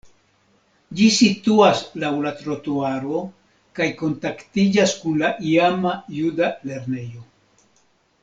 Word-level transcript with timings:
Ĝi 0.99 1.09
situas 1.17 1.81
laŭ 2.03 2.09
la 2.23 2.31
trotuaro 2.39 3.21
kaj 3.79 3.87
kontaktiĝas 4.01 4.97
kun 5.03 5.21
la 5.25 5.31
iama 5.53 5.93
juda 6.17 6.49
lernejo. 6.71 7.25